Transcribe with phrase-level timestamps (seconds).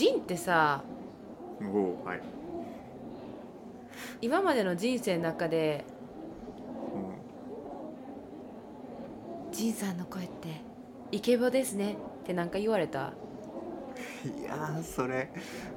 [0.00, 0.82] ジンってさ
[1.60, 2.20] おおはい、
[4.22, 5.84] 今までの人生の中で
[9.52, 10.62] うジンさんの声って
[11.12, 11.98] イケボですね。
[12.22, 13.08] ってなんか言われた？
[13.08, 15.30] ん、いやーそれ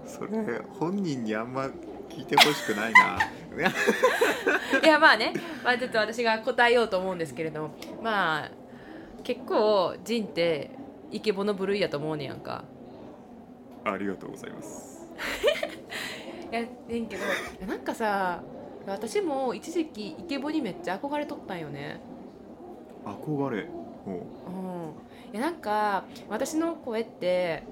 [0.07, 1.63] それ本人にあんま
[2.07, 3.19] 聞いてほしくないな。
[4.81, 5.33] いやまあね、
[5.65, 7.71] まあ、ちょっと私が答えようと思うんですけれども。
[8.01, 8.51] まあ
[9.25, 10.71] 結構ジンって
[11.11, 12.63] イケボの部類やと思うねやんか
[13.83, 15.07] ありがとうございます。
[16.51, 17.23] いやねんけど
[17.67, 18.43] なんかさ
[18.85, 21.99] 私も一時期イケボにめっちゃ憧れとったんよね。
[23.05, 23.67] 憧れ。
[24.05, 24.13] おう。
[24.13, 25.33] うん。
[25.33, 27.63] いやなんか私の声って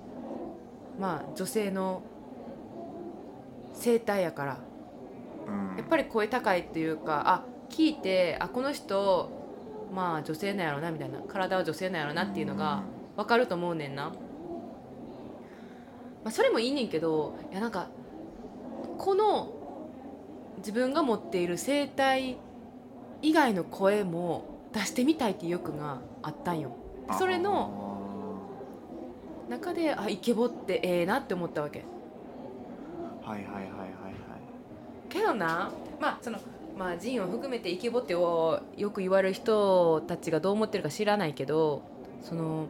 [1.00, 2.02] まあ女性の
[3.74, 4.58] 声帯やから。
[5.48, 5.78] うん。
[5.78, 9.30] やっぱり声高いっていうかあ聞いてあこの人
[9.94, 11.20] まあ女性なんやろなみたいな。
[11.22, 12.84] 体は女性なんやろなっていうのが
[13.16, 14.12] 分かると思うねんな、
[16.24, 17.88] まあ、それもいいねんけどいやなんか
[18.98, 19.54] この
[20.58, 22.38] 自分が持っている声帯
[23.22, 26.76] 以外の声も出してみたいっていう欲があったんよ。
[27.10, 27.90] うんそれの
[29.50, 31.84] 中であイケボってええなって思ったわけ。
[33.22, 33.72] はいはいはいはいはい。
[35.10, 36.40] けどなまあその
[36.78, 41.82] まあジンを含めてイケボってをよく言われる人たちがどう思ってるか知らないけど
[42.22, 42.68] その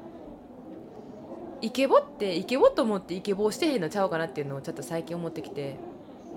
[1.62, 5.78] イケボってイケボと思ってイケボをしてへんのちゃうかなっていうのをちょっと最近思ってきて。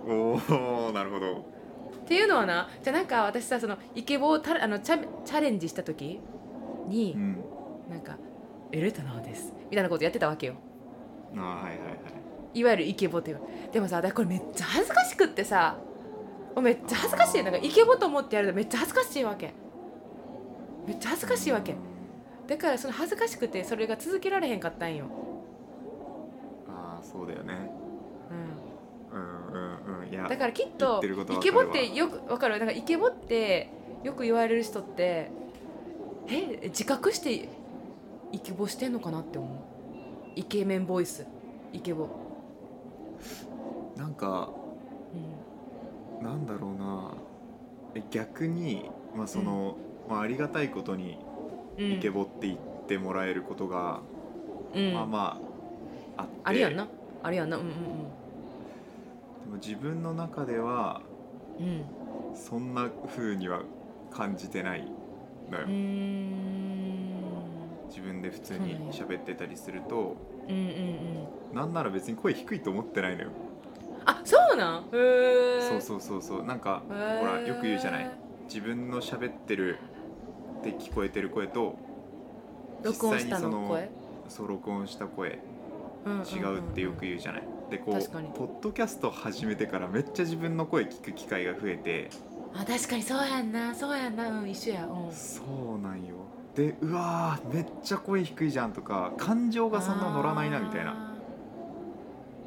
[0.06, 0.41] お
[0.89, 1.39] おなるほど。
[1.39, 1.41] っ
[2.06, 6.20] ていうのはなじゃあなんか私さそのイケボをたあのチャチャレンジした時
[6.89, 7.39] にうん。
[7.89, 8.16] なんか
[8.72, 10.55] 「エレタナーです」みたいなことやってたわけよ。
[11.34, 12.59] あーはいはいはい。
[12.59, 13.41] いわゆるイケボっていう。
[13.72, 15.77] でもさだこれめっちゃ恥ずかしくってさ
[16.61, 17.42] めっちゃ恥ずかしい。
[17.42, 19.55] なんかイケボと思ってやるとめっちゃ恥ずかしいわけ。
[20.86, 21.75] めっちゃ恥ずかしいわけ
[22.47, 25.06] だからその恥ずかしくてそれが続けられへんかったんよ、
[26.69, 27.70] ああそうだよね。
[28.31, 28.34] う
[29.14, 30.09] うんうんうん。
[30.09, 32.59] いやん、だからきっ言とイケボってよくわかる？
[32.59, 33.71] なんかイケボって
[34.03, 35.31] よく言われる人って
[36.28, 37.49] え自覚して
[38.33, 39.59] イケボしてんのかなって思う。
[40.37, 41.27] イケメンボイス。
[41.72, 42.09] イケボ、
[43.97, 44.50] なんか
[46.21, 46.25] うん。
[46.25, 47.15] なんだろうな。
[47.94, 49.77] え逆にまあその、
[50.09, 51.34] まあ、ありがたいことにうん、
[51.78, 54.00] イケボって言ってもらえることが、
[54.74, 55.40] うん、まあま
[56.16, 56.32] ああって。
[56.44, 56.88] あれやんな。
[57.22, 57.56] あれやんな。
[57.56, 57.74] うんうんで
[59.50, 61.02] も自分の中では
[61.58, 61.66] うん。
[61.66, 61.84] うん
[62.36, 63.62] そんな風には
[64.10, 64.90] 感じてない
[65.52, 65.66] のよ、
[67.86, 70.16] 自分で普通に喋ってたりすると
[70.48, 70.62] うんうん
[71.52, 71.56] うん。
[71.56, 73.30] なんなら別に声低いと思ってないのよ、
[74.04, 74.84] あそうなん？
[74.91, 76.44] そうそうそうそう。
[76.44, 78.10] なんかほらよく言うじゃない。
[78.48, 79.78] 自分の喋ってる
[80.70, 81.76] って聞こえてる声と
[82.82, 83.91] 録音した実際にそのの声？
[84.28, 85.38] そう録音した声
[86.06, 87.94] 違うってよく言うじゃない、でこう
[88.36, 92.10] ポッドキャスト始めてからめっちゃ自分の声聞く機会が増えて
[92.54, 93.74] あ確かにそうやんな。
[93.74, 94.28] そうやんな。
[94.28, 94.86] うん一緒や。
[94.86, 95.12] うん。
[95.12, 95.42] そ
[95.76, 96.14] うなんよ。
[96.54, 100.92] でうわーめっちゃ声低いじゃんとか感情がそんな乗らないなみたいな。
[100.92, 100.94] あ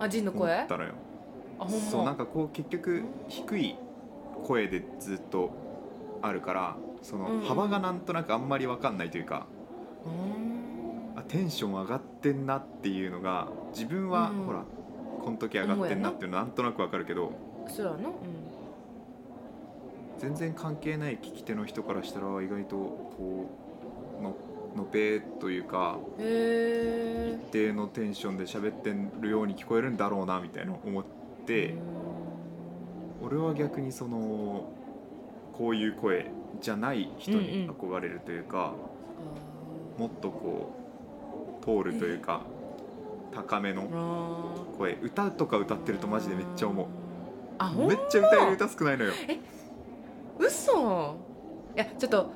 [0.01, 0.05] ー。
[0.05, 0.59] あジンの思声？
[0.59, 0.93] あったのよ。
[1.57, 1.77] ほんま。
[1.77, 3.75] そうなんかこう結局低い
[4.43, 5.51] 声でずっと
[6.21, 9.47] あるからその幅がなんとなくあんまり分かんないというか、
[11.15, 14.45] あテンション上がってんなっていうのが自分は、うん。
[14.45, 14.63] ほら
[15.27, 17.33] この時上がってんなっていうのなんとなく分かるけど
[17.67, 17.97] そうや
[20.19, 23.49] 全然関係ない聞き手の人からしたら意外とこ
[24.19, 24.35] うの
[24.75, 31.03] のぺーというか一定のテンションで喋ってるように聞こえるんだろうなみたいな思っ
[31.45, 31.73] て
[33.21, 34.71] 俺は逆にその
[35.57, 36.29] こういう声
[36.61, 38.73] じゃない人に憧れるというか、
[39.97, 40.75] もっとこ
[41.61, 42.41] う通るというか、
[43.33, 44.93] 高めのあ声。
[45.01, 46.85] 歌とか歌ってるとマジでめっちゃ思う。
[47.57, 49.13] あほんめっちゃ歌える歌少ないのよ。
[50.37, 51.15] 嘘。
[51.75, 52.31] いやちょっと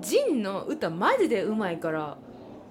[0.00, 2.16] ジンの歌マジでうまいから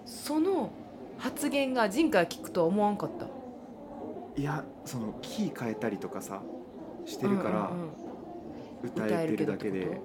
[0.05, 0.71] その
[1.17, 3.27] 発言がジンから聞くとは思わんかった。
[4.39, 6.41] いやそのキー変えたりとかさ
[7.05, 8.06] してるからうんうんうん
[8.83, 10.01] 歌えてるだけで、歌えるけどって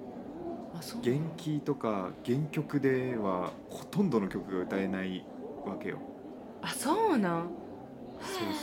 [0.75, 1.01] あそう。
[1.03, 5.25] 原キーとか原曲ではほとんどの曲が歌えない
[5.65, 5.99] わけよ。
[6.61, 7.49] あそうなん？
[8.21, 8.53] そうそう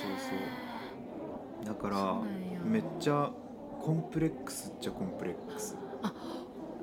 [1.60, 2.16] そうだから
[2.64, 3.30] めっちゃ
[3.80, 5.76] コンプレックスっちゃコンプレックス。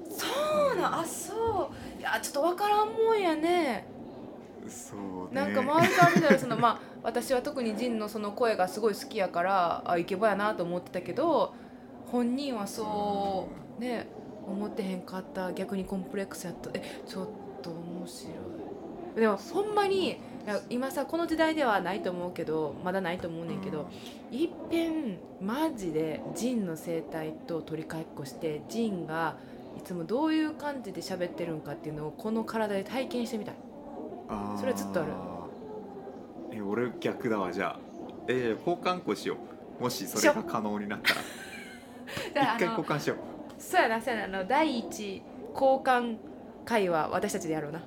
[0.10, 0.26] そ
[0.74, 0.90] うな。
[0.90, 1.00] ん。
[1.02, 2.00] あそう。
[2.00, 3.88] いやちょっとわからんもんやね。
[4.68, 5.42] そうね。
[5.42, 11.54] なんか周りから見たらそのまあ私は特にジンのその声がすごい好きやからあイケボやなと思ってたけど
[12.12, 13.50] 本人はそ
[13.80, 14.08] うね
[14.46, 16.70] 思ってへんかった逆にコンプレックスやった。
[16.74, 17.28] えちょっ
[17.62, 19.20] と面白い。
[19.20, 20.18] でもほんまに
[20.70, 23.90] 今さこの時代ではないと思うけどまだないと思うねんけど、
[24.32, 29.36] いっぺんマジでジンの生態と取り替えっこしてジンが
[29.78, 33.56] いつもどういう感じで喋ってるんかっていうのをこの体で体験してみたい。
[34.58, 35.12] それはずっとある。
[36.54, 37.80] え俺逆だわじゃあ。
[38.30, 39.38] えー、交換庫しよ
[39.80, 41.22] うもしそれが可能になったら
[42.32, 43.18] 一回交換しよう。
[43.62, 45.22] そうやなそうやなあの第一
[45.54, 46.18] 交換
[46.66, 47.82] 会は私たちでやろうな、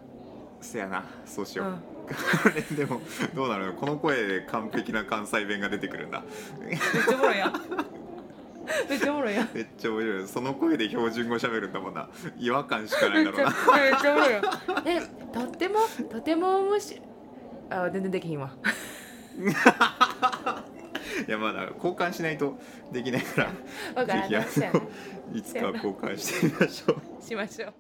[0.61, 1.81] せやなそうしよう、うん、
[2.77, 3.01] でも
[3.35, 3.75] どうなるの？
[3.75, 6.25] この声で完璧な関西弁が出てくるんだ
[6.61, 7.53] めっちゃおもろいやん。
[8.89, 9.49] めっちゃおもろいやん。
[9.53, 10.29] めっちゃ面白い。
[10.29, 12.09] その声で標準語喋るんだもんな。
[12.39, 13.51] 違和感しかないだろうな。
[13.51, 14.45] めっちゃおもろいやん。
[14.87, 15.01] え
[15.33, 15.81] とっても？
[16.11, 17.03] とても面白い。
[17.71, 18.51] あ全然できひんわ
[21.27, 22.59] いやまだ交換しないと
[22.93, 23.53] できないから。
[23.95, 24.83] わからんぜひあの
[25.35, 27.23] いつか交換してみましょう。
[27.23, 27.75] しましょう。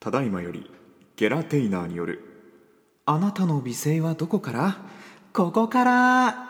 [0.00, 0.70] ただいまより
[1.16, 2.20] ゲラテイナーによる
[3.06, 4.76] あなたの美声はどこから？
[5.32, 6.48] ここから。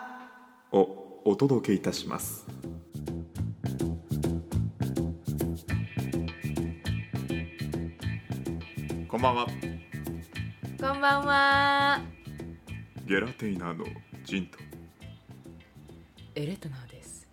[0.71, 2.45] をお届けいたします。
[9.07, 9.47] こんばんは
[10.83, 12.01] こんばんは。
[13.05, 13.85] ゲラテイナーの
[14.25, 14.57] ジンと。
[16.35, 17.25] エレトナーです。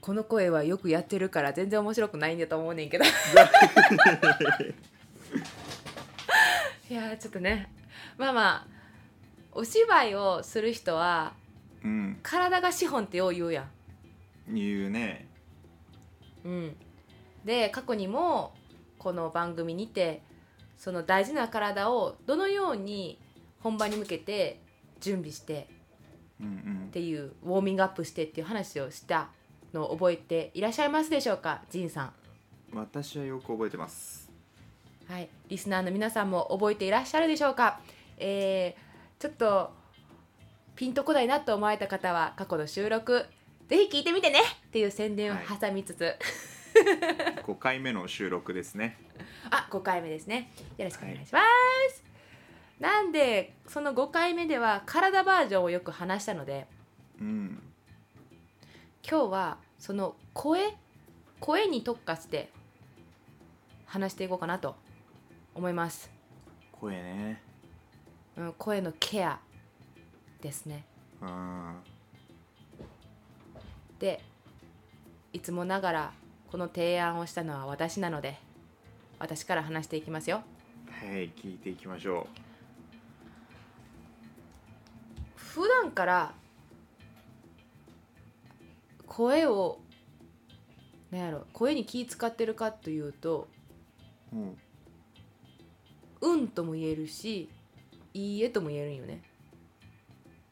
[0.00, 3.04] この声はよくやってるから全然面白くないんだと思うねんけど。
[6.90, 7.70] いやーちょっとね。
[8.18, 8.66] まあまあ
[9.52, 11.34] お芝居をする人は
[11.84, 12.18] うん。
[12.24, 13.68] 体が資本ってよう言うや
[14.48, 15.28] 言うね。
[16.44, 16.76] んうん。
[17.44, 18.52] で過去にも
[18.98, 20.22] この番組にて
[20.84, 23.18] その大事な体をどのように
[23.60, 24.60] 本番に向けて
[25.00, 25.66] 準備して
[26.42, 29.30] っていうウォーミングアップしてっていう話をした
[29.72, 32.12] のを覚えていらっしゃいますでしょうかジンさん。
[32.74, 34.30] 私はよく覚えてます。
[35.08, 35.30] はい。
[35.48, 37.80] リスナーの皆さんも覚えていらっしゃるでしょうか。
[38.18, 39.72] えー、ちょっと
[40.76, 43.24] ピンとこないなと思われた方は過去の収録
[43.70, 46.14] ぜひ聞いてみてねっていう宣伝を挟みつつ、
[47.44, 48.98] 5回目の収録ですね。
[49.50, 50.50] あ5回目ですね。
[50.76, 51.40] よろしくお願いしま
[51.90, 52.02] す、
[52.80, 56.66] なんでその5回目では体バージョンをよく話したので
[57.20, 57.62] うん。
[59.08, 60.74] 今日はその声
[61.40, 62.50] 声に特化して
[63.86, 64.76] 話していこうかなと
[65.54, 66.10] 思います、
[66.72, 67.42] 声ね。
[68.36, 69.38] うん、声のケア
[70.40, 70.84] ですね。
[71.20, 71.76] うん。
[73.98, 74.20] で
[75.32, 76.12] いつもながら
[76.54, 78.38] この提案をしたのは私なので
[79.18, 80.44] 私から話していきますよ。
[80.88, 82.28] はい聞いていきましょ
[85.34, 86.32] 普段から
[89.08, 89.80] 声を
[91.10, 93.48] なんやろ声に気使ってるかというと
[94.32, 94.58] ううん
[96.22, 97.48] 「うん」とも言えるし
[98.14, 99.24] 「いいえ」とも言えるんよね。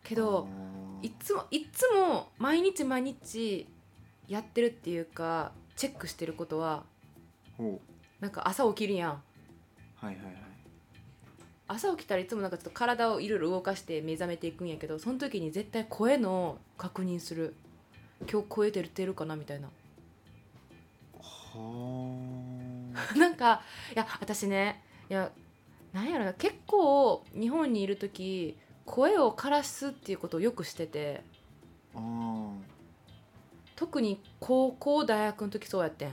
[0.02, 0.48] けど
[1.00, 3.68] いっつもいっつも毎日毎日
[4.26, 6.84] やってるっていうかチェックしてることは
[7.58, 7.80] お
[8.20, 9.10] なんか朝起きるやん。
[9.10, 9.20] は
[10.02, 10.34] いはいはい。
[11.68, 17.54] 朝起きたらいつもなんかちょっと体をいろいろ動かして目覚めていくんやけどその時に絶対声の確認する。
[18.30, 19.36] 今日声出る出るかな？
[19.36, 19.68] みたいな。
[21.18, 23.62] は なんか
[23.94, 25.30] いや私ねいや
[25.92, 26.34] なんやろな。
[26.34, 31.22] 結構日本にいる時声を枯らすっていうことをよくしてて。
[31.94, 32.51] ああ
[33.82, 36.12] 特に高校大学の時そうやってん。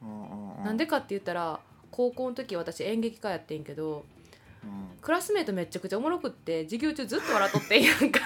[0.00, 4.06] あなんでかって言ったら高校の時私演劇科やってんけど
[4.64, 4.98] うん。
[5.02, 8.20] クラスメートめっちゃくちゃおもろくって授業中ずっと笑っとってんやんか。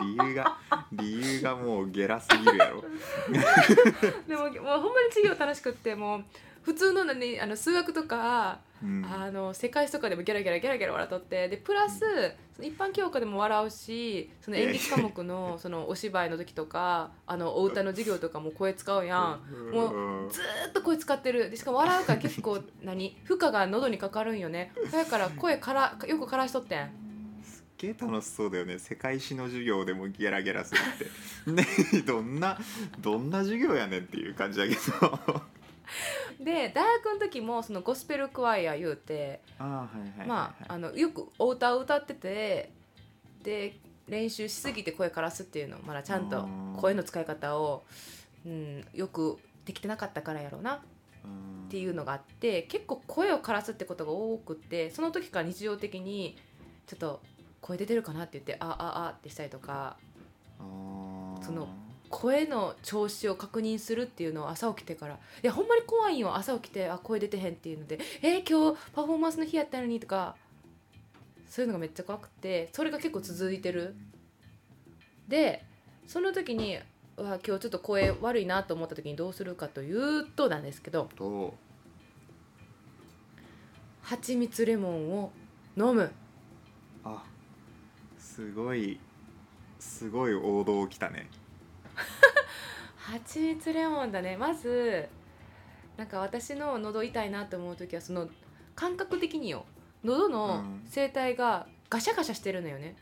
[0.00, 0.56] 理由が
[0.92, 2.84] 理由がもうゲラすぎるやろ。
[4.28, 6.24] でももうほんまに授業楽しくってもう
[6.62, 9.04] 普通の何あの数学とか、うん。
[9.04, 12.00] あの世界史とかでもギャラギャラギャラギャラ笑っとってでプラス
[12.54, 19.40] その一般教科でも笑うしその演劇科目のそのお芝居の時とかあのお歌の授業とかも声使うやん。
[19.72, 21.50] もうずーっと声使ってる。
[21.50, 24.72] でしかも笑うから結構何 負荷が喉にかかるんよね。
[24.90, 26.90] だから声からよくからしとってん。
[27.78, 28.78] げえ楽しそうだよね。
[28.78, 31.04] 世界史の授業でもゲラゲラするって。
[31.50, 31.66] ね
[32.06, 32.58] どんな
[33.00, 34.80] どんな授業やねんっていう感じだけど
[36.44, 39.40] で大学の時もそのゴスペルクワイア言うて
[40.26, 42.70] まあ、あのよくお歌を歌ってて
[43.42, 43.76] で
[44.08, 46.46] 練習しすぎて声からすっていうのまだちゃんと
[46.76, 47.84] 声の使い方を、
[48.44, 50.78] うん、よくできてなかったからやろうなっ
[51.24, 56.36] うんていうのがあって結構声をからすってことが多くってその時から日常的に
[56.86, 57.22] ちょっと
[57.60, 59.96] 声出てるかなって言って「あああ」ってしたりとか
[60.58, 61.68] その
[62.12, 65.14] 声の調子を確認するっていうのを朝起きてから。
[65.14, 66.36] いやほんまに怖いんよ。
[66.36, 67.98] 朝起きてあ声出てへんっていうので。
[68.20, 70.36] えー、今日パフォーマンスの日やったのにとか。
[71.48, 72.68] そういうのがめっちゃ怖くて。
[72.72, 73.96] それが結構続いてる。
[75.26, 75.64] で
[76.06, 76.78] その時に
[77.16, 81.08] うわ今日ちょっと声悪いなと思った時にどうするかというとなんですけど。
[81.16, 81.54] と
[84.02, 85.32] 蜂蜜レモンを
[85.78, 86.12] 飲む。
[87.04, 87.24] あ
[88.18, 89.00] すごい
[89.78, 91.28] すごい王道来たね
[92.96, 94.36] 蜂蜜レモンだね。
[94.36, 95.08] まず
[95.96, 98.28] なんか私の喉痛いなと思う時はその
[98.74, 99.64] 感覚的によ。
[100.04, 100.88] 喉のうん。
[100.92, 102.96] 声帯がガシャガシャしてるのよね。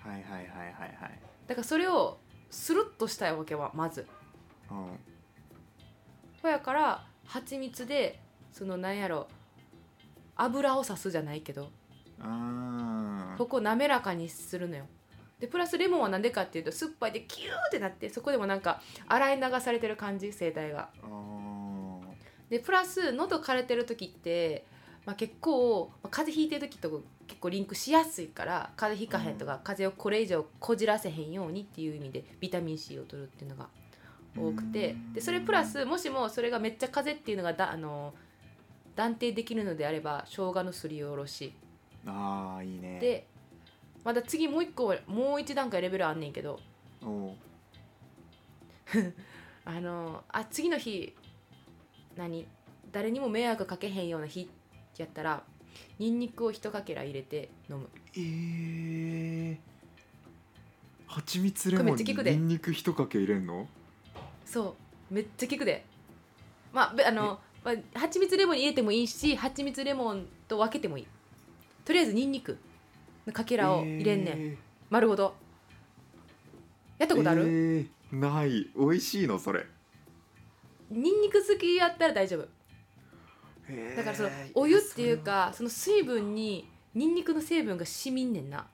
[0.00, 0.46] はいはいはいはい
[1.00, 1.20] はい。
[1.46, 2.18] だからそれを
[2.50, 4.06] スルッとしたいわけはまず。
[4.70, 4.98] うん。
[6.42, 8.20] ほやから蜂蜜で
[8.52, 9.28] そのなんやろ
[10.36, 11.70] 油をさすじゃないけど。
[13.46, 14.86] こを滑らかにするのよ
[15.40, 20.88] でプラスレモンはなんでかっていうと酸っぱいでキューってなってそこでもなんか洗い流されてる感じ声帯が。
[22.48, 24.64] でプラス喉枯れてる時って、
[25.06, 33.68] まあ、結構、まあ、風邪ひいてる時と結構リンクしやすいから風邪ひかへんとか、風邪をこれ以上こじらせへんようにっていう意味でビタミン C を取るっていうのが
[34.36, 38.14] 多くてでそれプラスもしもそれがめっちゃ風邪っていうのがだあの
[38.96, 41.54] 断定できるのであれば生姜のすりおろし。
[42.06, 42.98] あーいいね。
[43.00, 43.26] で
[44.04, 46.60] まだ次もう一個もう一段階レベルあんねんけど。
[49.64, 51.14] あのあ次の日
[52.16, 52.46] 何？
[52.92, 54.48] 誰にも迷惑かけへんような日
[54.98, 55.42] やったら
[55.98, 57.88] ニンニクを一かけら入れて飲む。
[58.14, 59.58] えー、
[61.06, 62.22] 蜂蜜レモンにっちゃ効
[62.62, 63.66] く一かけ入れんの？
[64.44, 64.76] そ
[65.10, 65.14] う。
[65.14, 65.84] めっちゃ効くで。
[66.72, 71.06] まあべあの、まあ、蜂蜜レモンに入れてもいいし蜂蜜レモンと分けてもいい。
[71.84, 72.52] とりあえずニンニク。
[72.52, 72.58] の
[73.32, 74.58] かけらを入れんねん、え
[74.90, 75.34] 丸ごと。
[76.98, 78.70] やったことある、えーない。
[78.76, 79.66] 美味しいのそれ。
[80.90, 82.48] ニンニク好きやったら大丈夫。
[83.68, 88.66] へーだからそのお湯っていうかその水分にニンニクの成分がしみんねんな。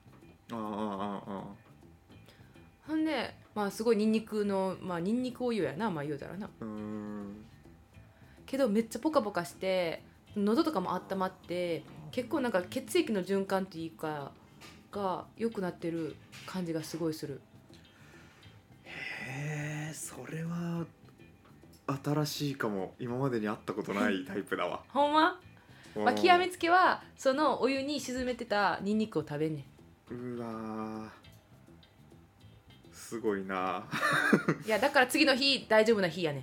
[0.51, 1.43] あーあーあ
[2.87, 6.49] ほんでまあすごいニンニクのまあニンニクお湯やなまあ言うたらな。
[8.45, 10.03] けどめっちゃポカポカして
[10.35, 14.33] 喉とかも温まって結構なんか血液の循環っていうか
[14.91, 17.41] が良くなってる感じがすごいする。
[18.83, 20.85] へえそれは
[22.03, 22.93] 新しいかも。
[22.99, 24.83] 今までに会ったことない タイプだわ。
[24.89, 25.39] ほんま、
[25.95, 29.65] まあ、うん極めつけはそのお湯に沈めてたニンニクを食べんね
[30.09, 31.09] うわー
[32.93, 33.79] すごいな。
[33.79, 33.83] ん
[34.65, 36.39] いやだから次の日大丈夫な日やね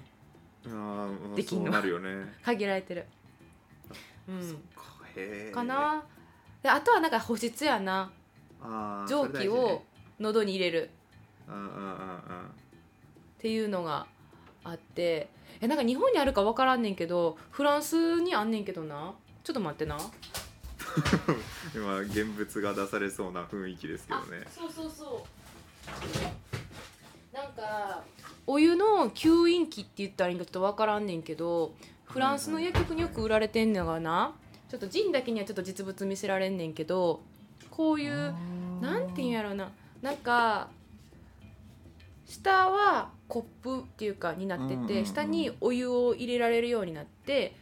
[0.66, 0.70] ん。
[0.70, 2.34] ああできんのなるよね。
[2.42, 3.06] 限られてる。
[4.28, 4.82] うそっんか
[5.16, 6.04] へえかな？
[6.62, 8.10] であとはなんか保湿やな
[9.08, 9.82] 蒸気を
[10.18, 10.90] 喉に入れる。
[11.48, 14.06] っていうのが
[14.64, 15.28] あって。
[15.60, 19.14] えなんか日本にあるか分からんねんけどフランスにあんねんけどな。
[19.42, 19.98] ちょっと待ってな。
[21.74, 24.46] 今現物が出されそうな雰囲気ですけどね。
[24.50, 25.26] そうそうそ
[27.32, 27.34] う。
[27.34, 28.02] なんか
[28.46, 31.74] お湯の吸引器って言ったらいいんかちょっと分からんねんけど
[32.04, 34.34] フランスの薬局によく売られてんのがな。
[34.68, 37.22] ちょっとジンだけにはちょっと実物見せられんねんけど
[37.78, 38.34] こういう
[38.80, 39.70] なんていうんやろうな。
[40.02, 40.68] なんか
[42.26, 47.54] 下はコップっていうかになってて、下にお湯を入れられるようになって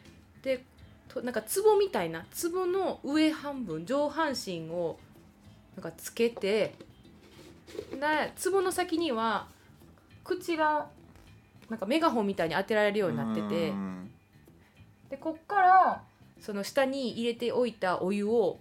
[0.42, 0.64] で
[1.08, 4.98] となんか壺みたいな壺の上半分上半身を
[5.76, 6.74] なんかつけて
[7.92, 9.48] で壺の先には
[10.24, 10.88] 口が
[11.68, 14.10] なんかメガホンみたいに当てられるようになっててうん。
[15.10, 16.02] でこっから
[16.40, 18.58] その下に入れておいたお湯を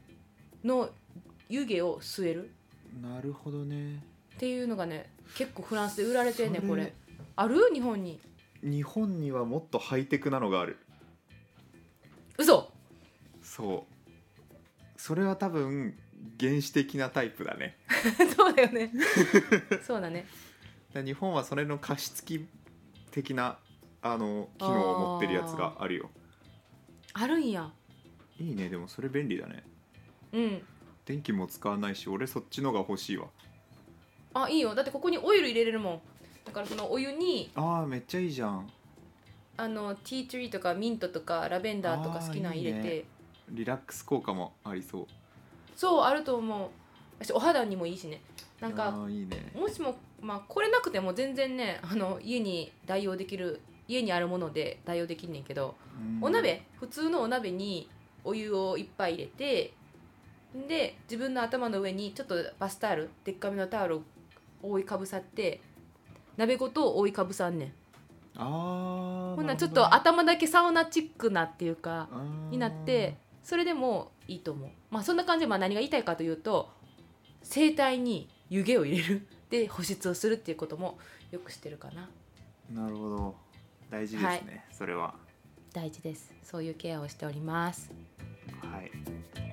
[0.66, 0.90] の
[1.56, 2.52] 湯気を吸える？
[3.02, 4.04] なるほどね。
[4.36, 6.94] っていうのがね結構フランスで売られてんねれこれ。
[7.36, 7.70] ある？
[7.74, 8.20] 日本に。
[8.62, 10.78] 日本にはもっとハイテクなのがある。
[12.38, 12.70] 嘘！
[13.42, 15.00] そう。
[15.00, 15.98] それは多分
[16.40, 17.78] 原始的なタイプだね。
[18.36, 18.92] そうだよね。
[19.86, 20.26] そうだね。
[20.94, 22.46] だ日本はそれの加湿器
[23.12, 23.60] 的な
[24.02, 26.10] あの機能を持ってるやつがあるよ。
[27.14, 27.72] あるんや。
[28.40, 28.68] いいね。
[28.68, 29.64] でもそれ便利だね。
[30.34, 30.62] うん
[31.06, 33.28] 電気も使わないし俺そっちのが欲しいわ。
[34.34, 34.76] あいいよ。
[34.76, 36.02] だってここにオイル入れれるもん。
[36.46, 38.70] だからそのお湯にあーめっちゃいいじゃん。
[39.58, 42.78] あのティーツリーとかミントとかラベンダーとか好きなの入れて。
[42.78, 43.04] いいね
[43.52, 45.08] リラックス効果もありそう。
[45.76, 46.70] そうあると思う。
[47.20, 48.22] 私お肌にもいいしね。
[48.60, 49.52] なんあかーいいね。
[49.56, 55.76] もしも、まあ、これなくても全然ねあの家に代用できる家にあるもので代用できんねんけど、
[56.20, 56.24] うん。
[56.24, 56.64] お鍋？
[56.80, 57.88] 普通のお鍋に
[58.24, 59.74] お湯をいっぱい入れて
[60.68, 64.02] で自分の頭の上にちょっとバスタオルでっかめのタオルを
[64.64, 65.60] 覆いかぶさって
[66.38, 67.74] 鍋ごと覆いかぶさんねん。
[68.38, 72.10] ああほんならちょっと頭だけサウナチックなっていうか
[72.52, 74.70] になってそれでもいいと思う。
[74.90, 76.70] まあそんな感じでまあ何が言いたいかというと
[77.44, 79.28] 声帯に湯気を入れる。
[79.50, 80.98] で保湿をするっていうことも
[81.30, 82.10] よくしてるかな。
[82.72, 83.36] なるほど。
[83.92, 85.14] 大事ですね、それは。
[85.72, 86.34] 大事です。
[86.42, 87.92] そういうケアをしております。
[88.60, 89.45] はい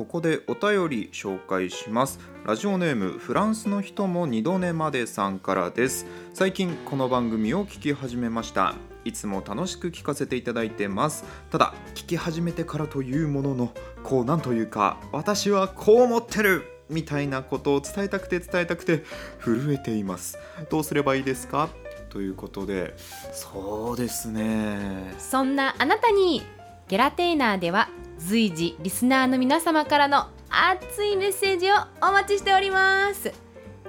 [0.00, 2.20] ここでお便り紹介します。
[2.46, 6.06] ラジオネームフランスの人も二度寝までさんからです。
[6.32, 8.76] 最近この番組を聞き始めました。
[9.04, 11.26] いつも楽しく聞かせていただいてます。
[11.50, 16.64] ただ聞き始めてからというもののこうなんというか私はこう思ってる！
[16.88, 19.04] みたいなことを伝えたくて伝えたくて
[19.38, 20.38] 震えています。
[20.70, 21.68] どうすればいいですか？
[22.08, 22.94] ということで
[23.34, 25.14] そうですね。
[25.18, 26.42] そんなあなたに
[26.88, 27.90] ゲラテーナーでは
[28.26, 33.32] 随時リスナーの皆様からの熱いメッセージをお待ちしております。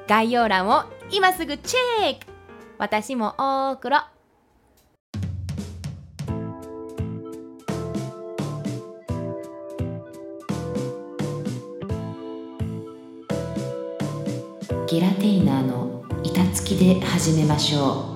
[0.07, 2.27] 概要欄を今すぐチェック。
[2.77, 3.97] 私も大黒。
[14.87, 18.10] ゲラテイナーの板付きで始めましょう。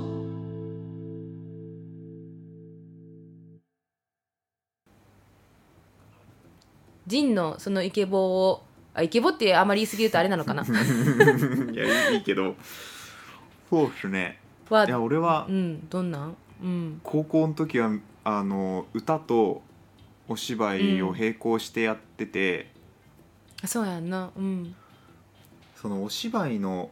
[7.08, 10.64] ジンのそのイケボをあイケボってあまり言い過ぎるとあれなのかな？
[10.66, 12.56] いやいいけど。
[13.70, 14.40] そうっすね。
[14.70, 16.36] はいや俺はうんどんなん？
[16.64, 17.02] うん。
[17.04, 17.92] 高校の時は
[18.24, 19.62] あの歌と
[20.28, 22.72] お芝居を並行してやってて、
[23.64, 24.32] あそうやんな。
[24.36, 24.76] うん。
[25.76, 26.90] そのお芝居の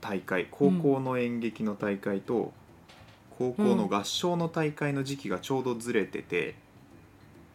[0.00, 2.52] 大会高校の演劇の大会と、
[3.38, 6.54] 高校の合唱の大会の時期がちょうどずれてて、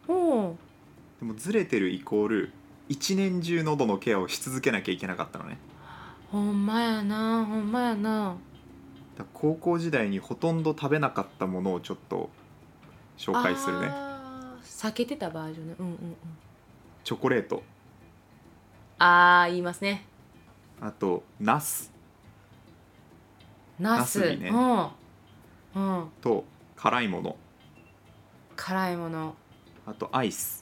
[0.08, 0.56] おう
[1.22, 2.52] でもずれてるイコール
[2.88, 5.56] 一年中喉のケアをし続けなきゃいけなかったのね。
[6.32, 8.34] ほんまやなほんまやな。
[9.16, 12.28] だ高校時代にほとんど食べなかったものをちょっと
[13.16, 13.86] 紹介するね。
[13.88, 15.74] あー避けてたバージョンね。
[15.78, 15.98] うんうんうん。
[17.04, 17.62] チョコレート。
[18.98, 20.04] あー言いますね。
[20.80, 21.92] あとナス。
[23.78, 24.18] ナス。
[24.18, 24.48] ナスビね。
[24.48, 24.56] う
[25.80, 25.98] ん。
[26.00, 26.08] うん。
[26.20, 27.36] と辛いもの。
[28.56, 29.36] 辛いもの。
[29.86, 30.61] あとアイス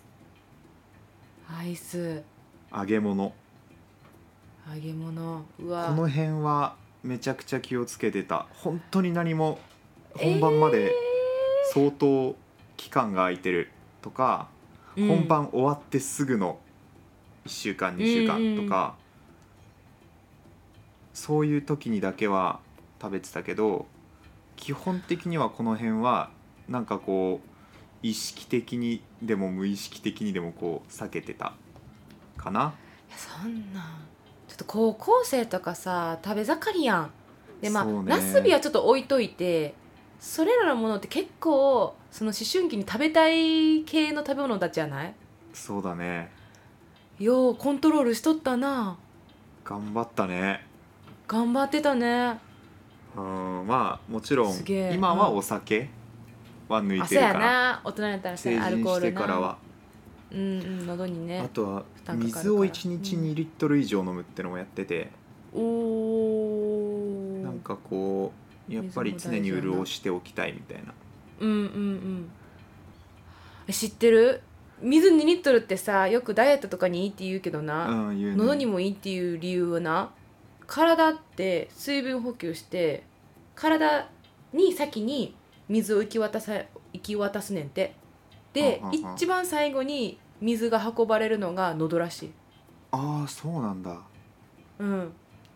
[1.59, 2.23] アイス。
[2.73, 3.33] 揚げ物。
[4.73, 5.45] 揚げ物。
[5.59, 5.89] うわ。
[5.89, 8.47] この辺はめちゃくちゃ気をつけてた。
[8.53, 9.59] 本当に何も
[10.15, 10.93] 本番まで
[11.73, 12.37] 相当
[12.77, 13.71] 期間が空いてる。
[14.03, 14.49] とか、
[14.97, 16.59] えー本番終わってすぐの
[17.47, 18.97] 1週間2週間とか、
[21.15, 22.61] そういう時にだけは
[23.01, 23.87] 食べてたけど
[24.57, 26.31] 基本的にはこの辺は
[26.69, 27.50] なんかこう
[28.03, 31.53] 意識的にでも無意識的にでもこう避けてた
[32.37, 32.75] かな？
[33.09, 33.85] いやそんなん。
[34.49, 37.11] ちょっと高校生とかさ食べ盛りやん。
[37.61, 38.09] でまあ、そうね。
[38.09, 39.75] ナスビはちょっと置いといて
[40.19, 45.15] それらのものって結構その思春期に食べたい系の食べ物たちじゃない？
[45.53, 46.31] そうだね。
[47.19, 48.97] ようコントロールしとったな。
[49.63, 50.67] 頑張ったね。
[51.29, 52.39] 頑張ってたね。
[53.17, 54.95] うんまあもちろんすげえ。
[54.95, 55.37] 今はうん。
[55.37, 55.91] お酒
[56.75, 57.81] は抜いあそうやてるからな。
[57.85, 59.59] 大人になったらさ成アルコール人してからなは。
[60.33, 62.45] うんうん喉にねあとは負担かかるから。
[62.45, 65.11] 水を1日2リットル以上飲むってのもやってて、
[65.53, 68.33] おおなんかこ
[68.69, 70.95] うやっぱり常に潤しておきたいみたいな。
[71.41, 72.31] うんうんうん。
[73.67, 74.43] え知ってる？
[74.81, 78.37] 水2リットルってさよくダイエットとかにいいって言うけどな、うん言うね。
[78.37, 80.11] 喉にもいいっていう理由はな。
[80.67, 83.03] 体って水分補給して
[83.57, 84.09] 体
[84.53, 85.35] に先に
[85.71, 86.61] 水を行き渡さ
[86.93, 87.95] 行き渡すねんて。
[88.53, 89.15] ではんはんはん。
[89.15, 92.27] 一番最後に水が運ばれるのが喉らし。
[92.27, 92.33] い、
[92.91, 94.01] ああそうなんだ。
[94.81, 95.13] うん、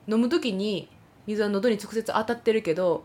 [0.07, 0.89] 飲む時に
[1.27, 3.05] 水は喉に直接当たってるけど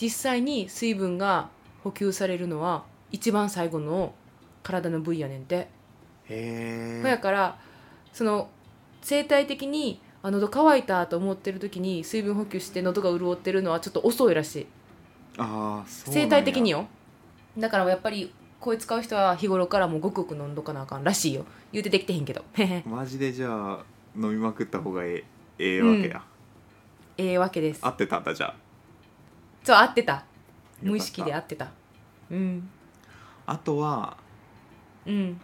[0.00, 1.48] 実際に水分が
[1.82, 4.14] 補給されるのは一番最後の
[4.62, 5.68] 体の部位やねんて。
[6.28, 7.58] へえほやから
[8.12, 8.48] その
[9.00, 14.66] 生態的にあ喉乾いたと思ってる時に水分補給して喉が潤ってるのはちょっと遅いらしい
[15.38, 16.86] あ生態的によ。
[17.58, 21.44] だからやっぱりこい使う人は日頃からもうごくごく飲んどかなあかんらしいよ。
[21.72, 22.44] 言うてできてへんけど。
[22.86, 25.24] マジでじゃあ飲みまくった方がえ
[25.58, 26.22] えええわけや、
[27.16, 27.80] ええわけです。
[27.82, 28.54] 合ってたんだじゃあ。
[29.64, 30.18] そう合ってた。
[30.18, 30.24] た。
[30.82, 31.70] 無意識で合ってた。
[32.30, 32.68] うん。
[33.46, 34.16] あとは
[35.06, 35.40] うん。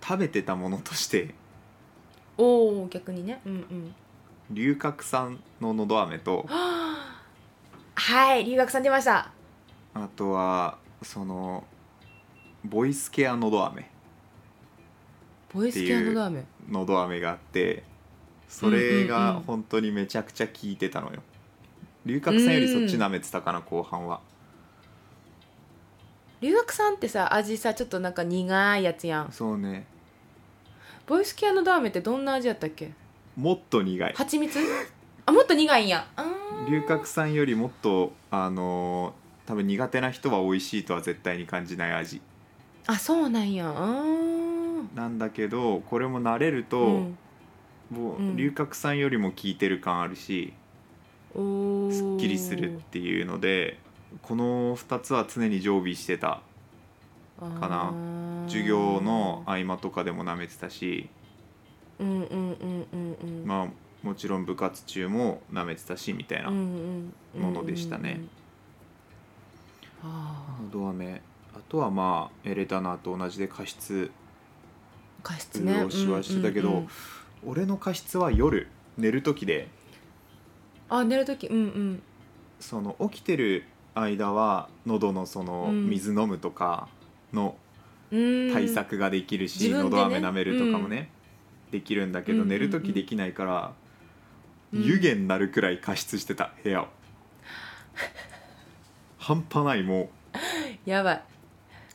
[0.00, 1.34] 食べてたものとして。
[2.36, 3.40] おお逆にね。
[3.44, 3.94] うんうん。
[4.50, 6.46] 龍角散ののど飴と
[7.98, 9.32] はい留学さん出ました。
[9.94, 11.64] あとはその
[12.64, 13.90] ボイスケアのど飴。
[15.52, 17.82] ボイス系のラーメンのど飴があって
[18.48, 21.22] それがうん本当にめちゃくちゃ効いてたのよ。
[22.06, 24.20] 龍角散よりそっち舐めてたかな後半は。
[26.40, 29.32] 留学さんってさ味さちょっとなんか苦いやつやん。
[29.32, 29.86] そうね。
[31.04, 32.92] ボイス系のラーメンってどんな味やったっけ？
[33.36, 34.12] もっと苦い。
[34.14, 34.56] 蜂蜜？
[35.26, 36.06] あもっと苦いんや。
[36.14, 36.37] あー
[36.68, 42.20] 龍角散よりもっとあのー多分苦手な人は美味しいとは絶対に感じない味。
[42.86, 43.64] あそうなんや。
[44.94, 47.18] なんだけどこれも慣れると、うん。
[47.90, 48.34] もうん。
[48.34, 50.52] う龍角散よりも効いてる感あるし、
[51.34, 51.92] おー。
[51.92, 53.78] すっきりするっていうので
[54.20, 56.42] この2つは常に常備してた。
[57.40, 57.88] かな。
[57.88, 58.46] あー。
[58.48, 61.08] 授業の合間とかでも舐めてたし。
[61.98, 63.46] うんうんうんうんうん。
[63.46, 63.68] まあ
[64.02, 67.12] もちろん部活中も舐めてたしみたいなうんうん。
[67.36, 68.10] うんものでしたね。
[68.10, 68.28] うんうんうん。
[71.54, 74.10] あとはまあエレタナーと同じで加湿
[75.20, 76.88] あ加湿ね潤しはしてたけど、うんうんうん
[77.46, 79.68] 俺の加湿は夜寝る時で。
[80.88, 81.46] あ寝る時。
[81.46, 82.02] うんうん。
[82.58, 83.62] その起きてる
[83.94, 85.88] 間は喉のそのうん。
[85.88, 86.88] 水飲むとか
[87.32, 87.56] の
[88.10, 88.52] うん。
[88.52, 90.02] 対策ができるし、自分でね。
[90.02, 91.10] のど飴舐めるとかもね、
[91.70, 92.48] できるんだけど、うんうんうん。
[92.48, 93.87] 寝る時できないから、うん
[94.72, 96.88] 湯気になるくらい加湿してた部屋を。
[99.18, 100.10] 半端ないも
[100.84, 101.22] やばい。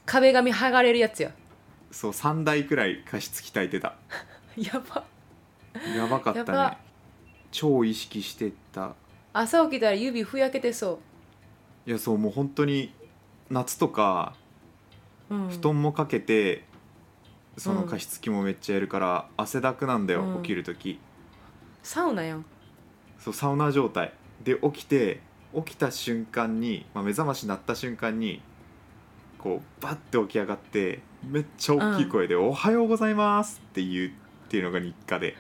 [0.06, 3.96] 壁紙剥がれるやつやうそう3台くらい加湿鍛えてた。
[4.58, 5.04] やば。
[5.96, 6.78] やばかったね。
[7.52, 8.96] 超意識してた。
[9.34, 11.00] 朝起きたら指ふやけてそ
[11.86, 12.94] いやそうもう本当に
[13.50, 14.36] 夏とか
[15.30, 16.66] う、うん、布団もかけて、
[17.58, 17.88] そのうん。
[17.88, 20.42] 加湿器もめっちゃやるから汗だくなんだよ、うん。
[20.42, 21.00] 起きる時。
[21.82, 22.46] サウナやん
[23.24, 24.12] そうサウナ状態
[24.44, 25.22] で起きて
[25.56, 28.42] 起きた瞬間に、まあ、目覚まし鳴った瞬間に
[29.38, 34.12] こうバッて起き上がってめっちゃ大きい声で「おはようございます」って言うっ
[34.50, 35.38] ていうのが日課で。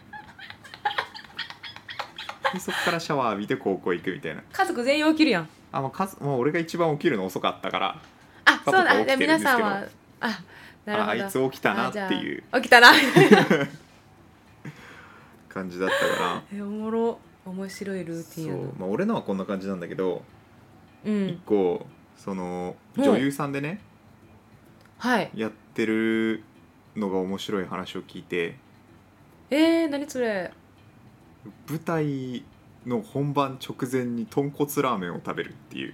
[2.54, 4.44] でそこからシャワー浴びて高校行くみたいな。
[4.52, 5.50] 家族全員起きるやん。
[5.72, 8.00] あもうかもう俺が一番起きるの遅かったから
[8.46, 9.84] あそう家族は起きなんで皆さんは
[10.22, 10.40] あ
[10.86, 11.10] なるほど。
[11.10, 12.44] ああいつ起きたなっていう。
[12.54, 12.92] 起きたな。
[15.50, 16.44] 感じだったから。
[16.54, 18.60] えおもろ面白いルーティンやな。
[18.60, 20.24] そう、まあ、俺のはこんな感じなんだけど、
[21.06, 21.30] うん。
[21.30, 21.86] 一個
[22.18, 23.82] そのうん女優さんでね、
[24.98, 25.30] はい。
[25.36, 26.44] やってる
[26.96, 28.56] のが面白い話を聞いて
[29.50, 30.52] えー、何それ？
[31.68, 32.46] 舞台
[32.86, 35.94] の本番直前に豚骨ラーメンを食べるっていう。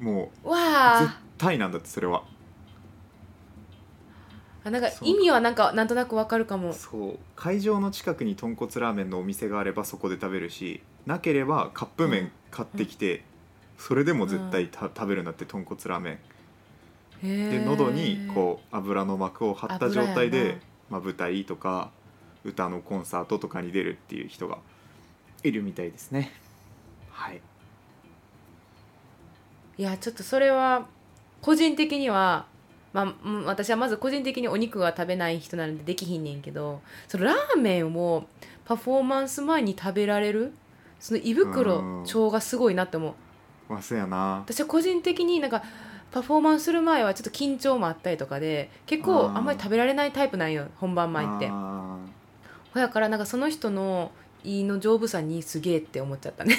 [0.00, 0.56] もうわ
[1.00, 2.24] 絶あ対なんだってそれは
[4.62, 6.72] あなんか意味はなんかなんとなくわかるかも。
[6.72, 13.22] そう会場の近くに豚骨ラーメンのお店があればそこで食べるしなければカップ麺買ってきて、
[13.78, 16.18] それでも絶対た食べるんだって豚骨ラーメン。
[17.22, 20.52] で喉にこう油の膜を張った状態で
[20.90, 21.90] な、まあ、舞台とか
[22.44, 24.58] 歌のコンサートとかに出るっていう人が
[25.42, 26.32] いるみたいですね。
[27.10, 27.40] はい。
[29.78, 30.86] いやちょっとそれは
[31.40, 32.46] 個人的には
[32.92, 38.26] まあうん私はまず個人的にお肉が食べない人なのでできひんねんけどそのラーメンを
[38.64, 40.52] パフォーマンス前に食べられる
[41.00, 42.02] その胃袋うん。
[42.02, 43.72] 腸がすごいなって思う。
[43.72, 44.42] まあそうやな。
[44.44, 45.62] 私は個人的になんか
[46.10, 51.48] パフォーマンスする前はちょっと緊張もあったりとかで結構あんまり食べられないタイプなんよ本番前って。
[51.50, 51.98] あ
[52.74, 54.12] だからなんかその人の
[54.44, 56.56] 胃の丈夫さにすげえって思っちゃったね。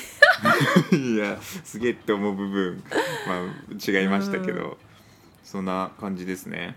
[0.92, 2.84] ー いやすげえって思う部分
[3.28, 4.78] まあ違いましたけど、う
[5.44, 6.76] そんな感じですね。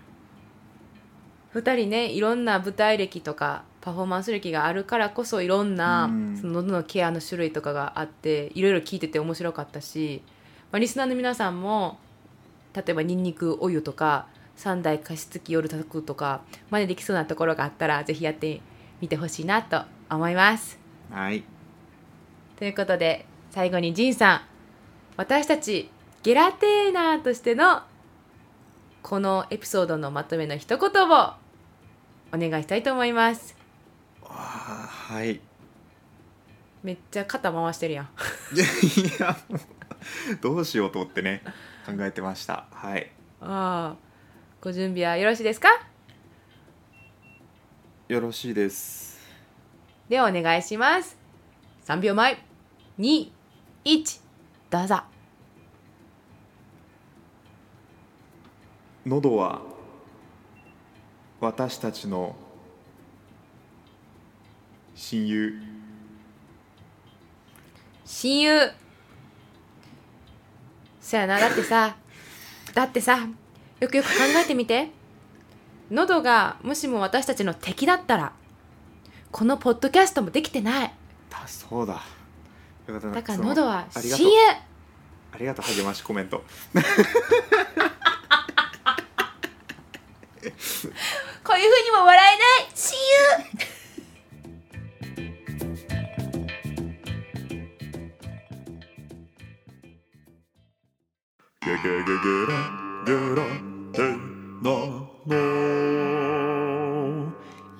[1.53, 6.37] 2人ねいろんな舞台歴とかパフォーマンス歴があるからこそいろんなうん。
[6.37, 10.21] その喉のケアの種類とかがあっていろいろ聞いてて面白かったし、
[10.71, 11.99] まあ、リスナーの皆さんも
[12.73, 18.61] 例えばニンニクお湯とか三大加湿器夜炊くとか真似できそうなところがあったらぜひやって
[18.99, 20.79] みてほしいなと思います。
[21.09, 21.43] はい。
[22.57, 24.41] ということで最後にジンさん。
[25.17, 25.89] 私たち
[26.23, 27.83] ゲラテーナーとしての
[29.07, 31.33] このエピソードのまとめの一言を
[32.33, 33.55] お願いしたいと思います。
[34.23, 35.39] あーはい。
[36.81, 38.05] めっちゃ肩回してるやん。
[38.05, 38.07] い
[39.19, 39.59] やもう
[40.41, 41.43] どうしようと思ってね
[41.85, 42.65] 考えてました。
[42.71, 43.11] はい。
[43.41, 43.95] ああ
[44.59, 45.69] ご準備はよろしいですか？
[48.07, 49.19] よろしいです。
[50.09, 51.15] ではお願いします。
[51.85, 52.43] 3秒前。
[52.97, 53.29] 21
[54.71, 55.03] どうぞ
[59.05, 59.61] 喉は
[61.39, 62.35] 私たちの
[64.95, 65.61] 親友。
[68.03, 68.71] 親友。
[70.99, 71.39] そやな。
[71.39, 71.95] だってさ
[72.73, 73.27] だってさ
[73.79, 74.11] よくよく考
[74.43, 74.89] えてみて。
[75.91, 78.33] 喉がもしも私たちの敵だったら
[79.31, 80.93] このポッドキャストもできてない。
[81.29, 82.01] だそうだ。
[82.87, 83.13] よかったな。
[83.13, 84.33] だから喉は親友。
[85.31, 85.65] ありがとう。
[85.65, 86.43] 励ましコメント
[91.43, 92.71] こういうふうにも笑えない。
[92.75, 93.65] 親友
[101.61, 102.53] ゲゲゲゲラ
[103.05, 103.41] ゲラ
[103.93, 103.97] テ
[104.61, 105.25] ナノ。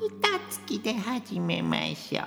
[0.02, 2.24] 板付きで始めましょ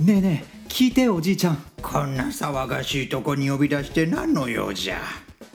[0.00, 0.04] う。
[0.04, 1.62] ねえねえ聞いておじいちゃん。
[1.82, 4.98] こんな騒がしいとこに呼び出して何の用じゃ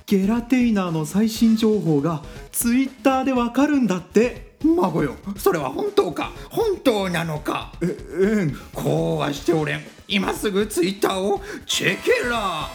[0.08, 4.54] ゲラテイナーの最新情報がツイッターでわかるんだって。
[4.64, 6.32] 孫よそれは本当か？
[6.52, 7.74] 本当なのか？
[7.82, 8.56] えうん。
[8.72, 9.82] こうはしておれん。
[10.08, 12.70] 今すぐツイッターをチェケラ。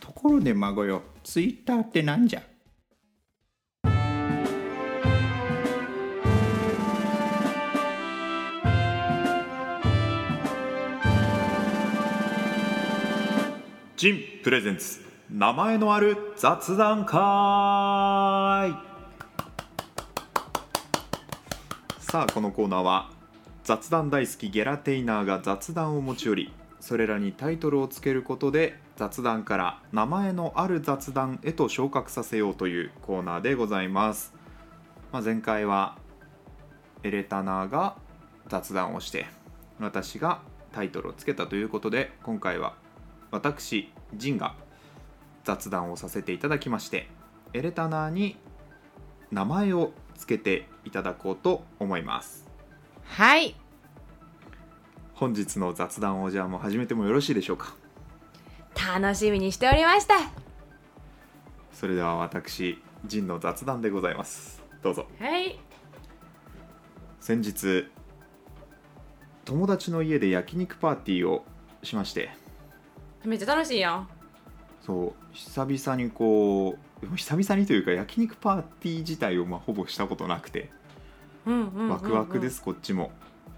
[0.00, 2.42] ところで孫よツイッターってなんじゃ？
[13.96, 17.12] ジンプレゼンツ名前のある雑談会。
[22.00, 23.10] さあこのコーナーは
[23.62, 34.34] 雑談大好きゲラテイナーが雑談を持ち寄りそれらにタイトルをつけることで雑談から名前のある雑談へと昇格させようというコーナーでございます、
[35.12, 35.96] まあ、前回は
[37.04, 37.94] エレタナーが
[38.48, 39.26] 雑談をして
[39.78, 40.40] 私が
[40.72, 42.74] タイトルをつけたということで今回は
[43.30, 44.56] 私ジンが
[45.44, 47.08] 雑談をさせていただきまして
[47.52, 48.36] エレタナーに
[49.30, 52.46] 名前をつけていただこうと思います。
[53.04, 53.56] はい。
[55.14, 57.74] 本日の雑談をじゃあもう始めてもよろしいでしょうか？
[58.74, 60.14] 楽しみにしておりました。
[61.72, 64.62] それでは私ジンの雑談でございます。
[64.82, 65.06] どうぞ。
[65.18, 65.58] はい。
[67.20, 67.88] 先日
[69.44, 71.44] 友達の家で焼肉パーティーを
[71.82, 72.30] しまして。
[73.24, 74.08] めっちゃ楽しいやん
[74.90, 80.68] そう久々にこう久々にというか焼肉パーティー自体をまあほぼしたことなくて
[81.46, 81.88] うんうんうんうん。
[81.90, 83.12] ワクワクですこっちも。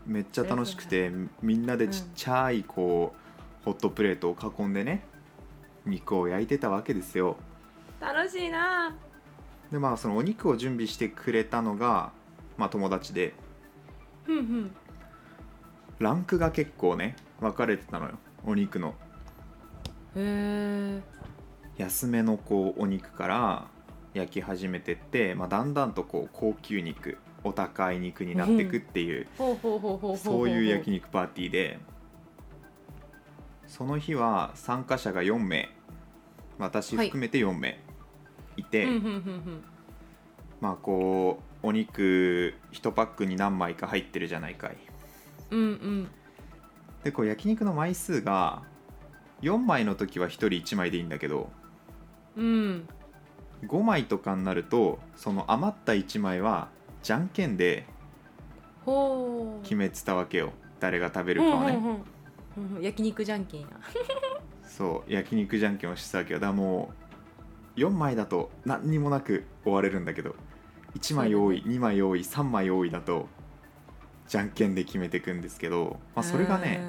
[0.05, 3.15] めっちゃ楽しくてみんなでちっちゃいこ
[3.63, 5.05] うホットプレートを囲んでね
[5.87, 7.37] 肉を焼いてたわけですよ。
[7.99, 8.95] 楽しいな。
[9.71, 12.13] でまあそのお肉を準備してくれたのが、
[12.59, 13.33] まあ、友達で。
[14.25, 14.71] ふんふん。
[15.99, 18.95] ランクが結構ね分かれてたのよお肉の
[20.15, 23.67] 安めのこうお肉から
[24.15, 31.79] 焼き始めてって、まあ、だんだんとこう高級肉お高い肉になっていくっていうほうほうほうほうほうほそういう焼肉パーティーで
[33.67, 35.71] その日は参加者が4名
[36.59, 37.81] 私含めて4名
[38.57, 39.65] いて、うんうんうんうん。
[40.61, 44.77] まあこうお肉1パックに何枚か入ってるじゃないかい。
[45.51, 46.09] うんうん。
[47.03, 48.63] でこう焼肉の枚数が
[49.43, 51.51] 4枚の時は1人1枚でいいんだけど
[52.37, 52.89] うん。
[53.65, 56.69] 5枚とかになるとその余った1枚は
[57.03, 57.87] じゃんけんで
[58.85, 59.63] ほう。
[59.63, 60.53] 決めてたわけよ。
[60.81, 63.69] 誰が食べるかをね、うんうんうんうん焼肉じゃんけんや。
[64.65, 66.41] そう焼肉じゃんけんをしてたわけよ。
[66.41, 66.91] だからも
[67.77, 70.35] う4枚だと何にもなく終われるんだけど
[70.95, 73.29] 1枚多い、2枚多い3枚多いだと
[74.29, 76.81] じゃんけんで決めていくんですけど、まあ、それがね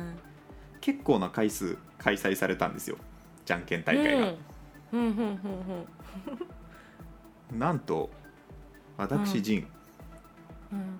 [0.82, 2.98] 結構な回数開催されたんですよ。
[3.46, 3.86] じゃんけんうん。
[3.86, 4.34] 大会が、
[7.52, 8.10] なんと
[8.98, 9.44] 私うん。
[9.44, 9.68] 陣、
[10.72, 11.00] うん。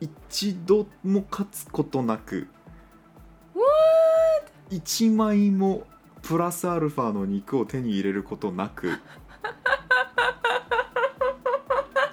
[0.00, 2.48] 一度も勝つことなく
[4.70, 5.86] 1枚も
[6.22, 8.92] プラスアルファの肉を手に入れることなく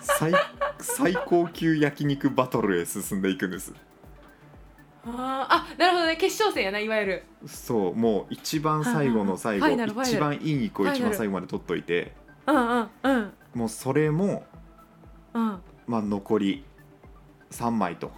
[0.02, 0.34] 最
[0.80, 3.74] 最高級焼肉バトルへ進んでいくんです
[5.08, 6.16] あーあなるほどね。
[6.18, 7.24] 決勝戦やないわゆる。
[7.46, 10.10] そうもう一番最後の最後はいはいはいファイナル。
[10.10, 12.14] 一番いい肉を一番最後まで取っといて
[12.46, 13.34] うんうんうん。
[13.54, 14.46] もうそれも、
[15.34, 15.60] うん。
[15.88, 16.66] まあ、残り
[17.52, 18.12] 3枚と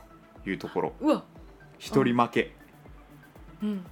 [0.46, 0.94] いうところ。
[1.00, 1.24] うわ。
[1.80, 2.56] 1人負け、
[3.64, 3.86] うん。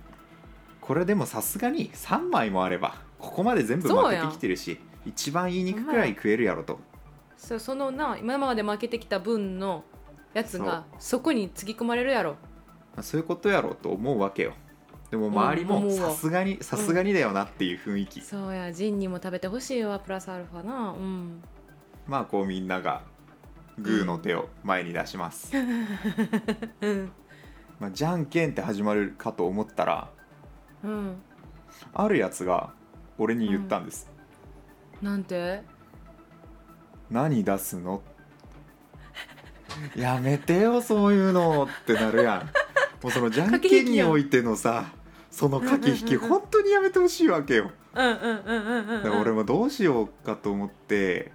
[0.82, 6.80] これでもさすがに3枚もあればここまで全部負けてきてるし一番いい肉くらい食えるやろと。
[7.36, 9.84] そうそのな今まで負けてきた分の
[10.34, 12.32] やつがそこにつぎ込まれるやろ。
[12.32, 12.38] ま
[12.98, 14.54] あそういうことやろうと思うわけよ。
[15.10, 20.90] でも周りもさすがにさすがにだよなっていう雰囲気、そうやジンにも食べてほしいわプラスアルファな。
[20.90, 21.42] うん。
[22.06, 23.04] まあこうみんなが
[23.80, 25.52] グーの手を前に出します、
[26.82, 27.12] うん。
[27.80, 30.10] まあ、じゃんけんって始まるかと思ったら
[30.84, 31.22] うん。
[31.94, 32.74] あるやつが
[33.18, 34.10] 俺に言ったんです、
[35.02, 35.62] なんて？
[37.10, 38.02] 何出すの？
[39.96, 42.50] やめてよそういうのってなるやん
[43.02, 44.86] もうそのじゃんけんにおいてのさ
[45.30, 47.72] その駆け引きうん本当にやめてほしいわけよ。
[47.94, 51.32] うんうんうんうんうんだから俺もどうしようかと思って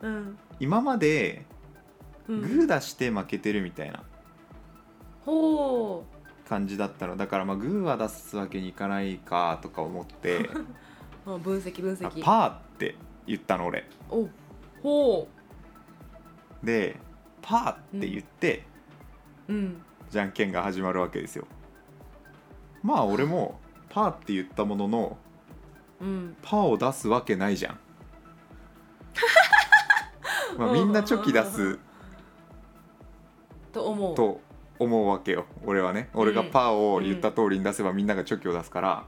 [0.00, 0.38] うん。
[0.60, 1.44] 今まで
[2.28, 2.40] うん。
[2.40, 4.02] グー出して負けてるみたいな。
[5.24, 6.04] ほ
[6.48, 7.16] 感じだったの。
[7.16, 10.50] だからまあグーは出すわけにいかないかとか思って
[11.24, 13.88] 分析分あ析パーって言ったの俺。
[14.10, 14.28] お
[14.82, 15.28] ほ
[16.62, 16.96] で
[17.42, 18.64] パーって言って、
[19.48, 19.82] ううん
[20.14, 21.44] じゃんけんが始まるわけですよ。
[22.84, 25.18] まあ俺もパーって言ったものの
[26.00, 26.36] うん。
[26.40, 27.78] パーを出すわけないじゃん。
[30.56, 31.80] まあみんなチョキ出す
[33.72, 34.14] と思う。
[34.14, 34.40] と
[34.78, 36.10] 思うわけよ俺はね。
[36.14, 39.04] 俺がパーを言った通りに出せばみんながチョキを出すから、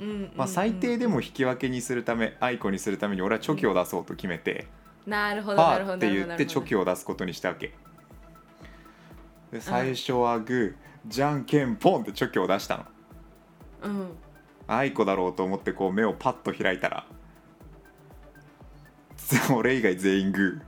[0.00, 0.08] うん。
[0.08, 4.68] うんうんまあ、最低でも引き分けにするためアイコにするために俺はチョキを出そうと決めて、
[5.06, 7.74] なるほどパなるほどーって言ってチョキをを出すことにしたわけ
[9.54, 12.84] で最初はグーじゃんけんポンってチョキを出したの。
[13.84, 14.08] うん。
[14.66, 17.06] アイコだろうと思ってこう目をパッと開いたら
[19.54, 20.62] 俺以外全員グー。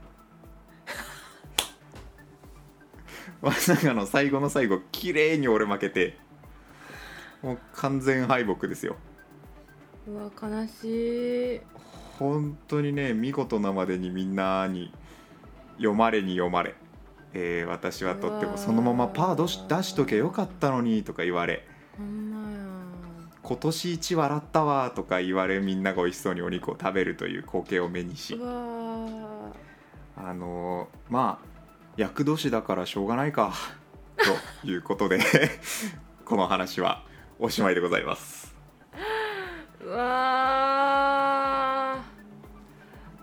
[3.45, 6.17] まさかの最後の最後綺麗に俺負けて
[7.41, 8.95] もう完全敗北ですよ。
[10.07, 11.61] うわ悲しい。
[12.19, 14.93] 本当にね見事なまでにみんなに
[15.75, 16.73] 読まれに読まれ、
[17.39, 21.67] えー私はとってもそのままパー出し出しとけよかったのにとか言われ
[21.99, 28.43] 今年一笑ったわとか言われみんなが美味しそうにお肉を食べるという光景を目にしあ
[30.33, 31.45] のーまあ
[31.95, 33.53] 厄年だからしょうがないか
[34.63, 35.19] ということで
[36.25, 37.03] この話は
[37.37, 38.55] おしまいでございます。
[39.85, 39.97] うわ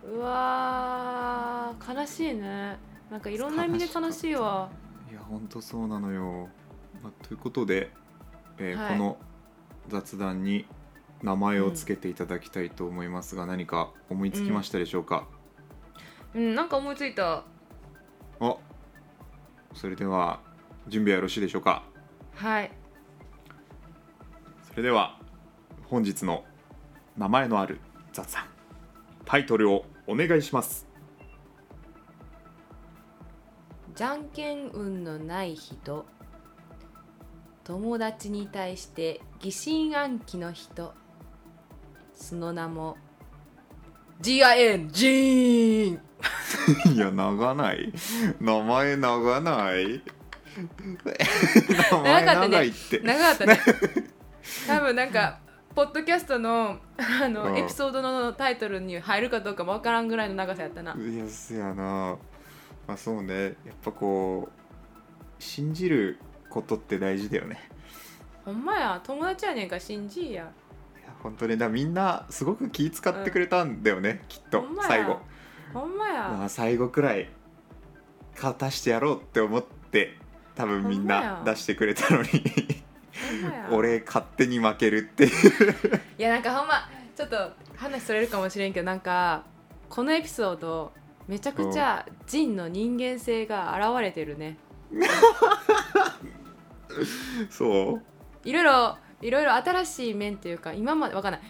[0.07, 0.09] ー。
[0.17, 2.01] うわー。
[2.01, 2.79] 悲しいね
[3.11, 4.69] なんかいろんな意味で悲しいわ。
[5.11, 6.49] いや本当そうなのよ、
[7.03, 7.91] まあ、ということで、
[8.59, 8.93] えーはい。
[8.93, 9.17] この
[9.89, 10.67] 雑談に
[11.23, 15.27] 名前をつけていただきたいと思いますが、何か思いつきましたでしょうか、
[16.35, 16.55] うん。
[16.55, 17.45] なんか思いついた。
[18.41, 18.57] あ
[19.75, 20.41] それでは
[20.89, 21.85] 準備はよろしいでしょうか？
[22.35, 22.71] はい。
[24.63, 25.19] それでは
[25.85, 26.45] 本日の
[27.17, 27.79] 名前のある
[28.13, 28.45] 雑談
[29.25, 30.87] タイトルをお願いします
[33.95, 36.05] じゃんけん運のない人
[37.63, 40.93] 友達に対して疑心暗鬼の人
[42.15, 42.97] その名も
[44.21, 46.01] GIN ジーン。
[46.95, 47.93] いや長ない。
[48.41, 50.03] 名前長ない。
[51.93, 53.01] 名前長いって。
[53.01, 53.61] 長かったね。
[54.67, 55.39] 多分なんか
[55.75, 57.57] ポッドキャストのあの、うん。
[57.59, 60.95] エピソードのタイトルに入るかどうかもわからんぐらいの長さやったな。
[60.95, 62.17] いやせやな
[62.87, 63.43] まあそうね。
[63.43, 66.19] やっぱこう信じる
[66.51, 67.71] ことって大事だよね。
[68.45, 69.01] ほんまや。
[69.05, 70.43] 友達やねんから信じいや。
[70.43, 74.63] いや本当にだみんなすごく気使ってくれたんだよね、きっと。
[74.63, 74.89] ほんまや。
[74.89, 75.19] 最後。
[75.73, 77.29] ほんまや、まあ最後くらい
[78.35, 80.17] 勝たしてやろうって思って
[80.55, 82.29] 多分みんな出してくれたのに。
[83.71, 85.31] 俺勝手に負けるっていう。
[86.19, 87.37] いやなんかほんまちょっと
[87.77, 89.45] 話それるかもしれんけどなんか
[89.89, 90.93] このエピソード
[91.27, 94.59] めちゃくちゃジンの人間性が現れてるね。
[97.51, 98.03] そう？
[98.49, 101.41] いろいろいろいろ新しい面っていうか今までわかんない。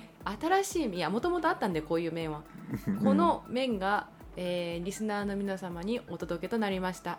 [0.41, 2.43] 新しい面いやもともとあったんでこういう面は。
[3.03, 7.19] この面が、えーリスナーの皆様にお届けとなりました。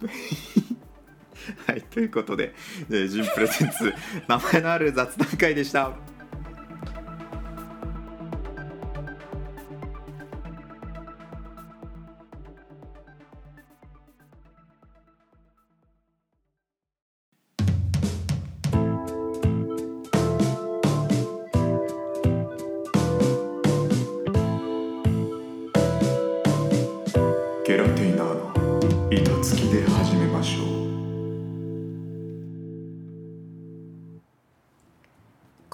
[1.66, 2.54] はいということで、
[2.90, 3.94] えー、ジンプレゼンツ
[4.26, 5.92] 名前のある雑談会でした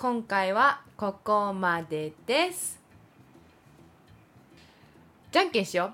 [0.02, 2.80] 今回はここまでです。
[5.30, 5.92] じゃんけんしよ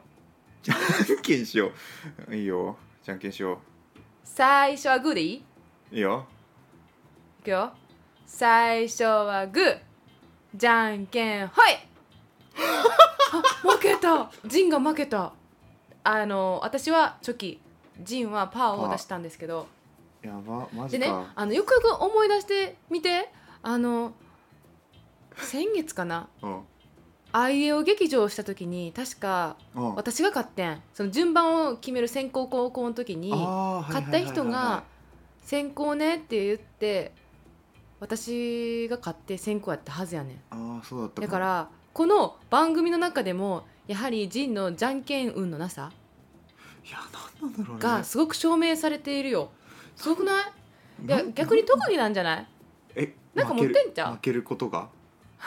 [0.63, 0.65] う。
[0.65, 1.71] じゃんけんしよ
[2.27, 2.35] う。
[2.35, 2.79] いいよ。
[3.05, 3.61] じゃんけんしよ
[4.25, 5.45] 最初はグーでいい？
[5.93, 6.27] ういいよ。
[7.41, 7.71] いくよ。
[8.25, 9.79] 最初はグー。
[10.55, 11.67] じゃんけんほい。
[12.57, 14.31] あ負けた。
[14.47, 15.35] ジンが負けた。
[16.03, 17.61] あの私はチョキ。
[18.01, 19.67] ジンはパーを出したんですけど。
[20.23, 23.29] やばマでねあのよくよく思い出してみて
[23.63, 24.13] あの
[25.37, 26.29] 先月かな？
[26.43, 26.61] うん。
[27.31, 29.95] あいうえお劇場をした時に確かうん。
[29.95, 30.83] 私が勝ってん。
[30.95, 34.85] その順番を決める先行高校の時にあーはいはいはいはい勝った人が
[35.45, 37.13] 「先行ね」って言って
[38.01, 40.37] 私が勝って先行やったはずやねん。
[40.51, 45.91] ああそうだっただからこの番組の中でもやはりジンのじゃんけん運のなさ
[46.85, 46.99] いや
[47.43, 47.83] なんなんだろうね。
[47.83, 49.51] がすごく証明されているよ。
[49.97, 50.45] すごくない？
[51.05, 52.47] いやな逆に特技なんじゃない？
[52.95, 54.89] えなんか持ってんじゃん負けることが？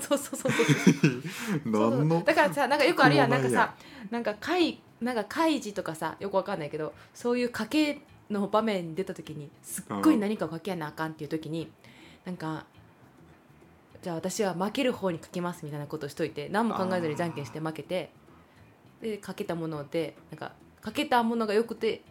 [0.00, 0.62] そうそうそうそ
[1.08, 1.22] う
[1.64, 2.22] 何の？
[2.22, 3.30] だからさなんかよくあるやん。
[3.30, 3.74] なんかさ
[4.10, 11.70] なんか怪なんか怪事とかさよくわかんないけどそういう賭けの場面に出た時にすっごい何かを賭けやなあかんっていう時に
[12.24, 12.64] なんか
[14.02, 18.10] じゃあ私は負ける方に賭けますみたいなことをしといて何も考えずにじゃんけんして負けて
[19.00, 22.02] で賭けたものでなんか賭けたものがよくて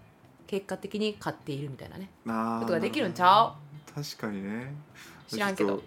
[0.47, 2.09] 結果的に勝っているみたいなね。
[2.25, 3.53] ことができるんちゃ
[3.95, 4.73] 確かにね。
[5.27, 5.75] 知らんけど。
[5.75, 5.83] もう